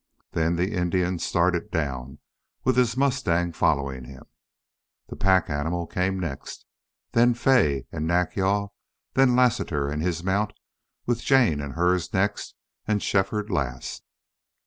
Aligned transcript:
Then 0.31 0.55
the 0.55 0.73
Indian 0.73 1.19
started 1.19 1.69
down, 1.69 2.17
with 2.63 2.75
his 2.75 2.97
mustang 2.97 3.51
following 3.51 4.05
him. 4.05 4.23
The 5.09 5.15
pack 5.15 5.47
animal 5.47 5.85
came 5.85 6.19
next, 6.19 6.65
then 7.11 7.35
Fay 7.35 7.85
and 7.91 8.07
Nack 8.07 8.35
yal, 8.35 8.73
then 9.13 9.35
Lassiter 9.35 9.89
and 9.89 10.01
his 10.01 10.23
mount, 10.23 10.53
with 11.05 11.21
Jane 11.21 11.61
and 11.61 11.73
hers 11.75 12.11
next, 12.15 12.55
and 12.87 12.99
Shefford 13.03 13.51
last. 13.51 14.03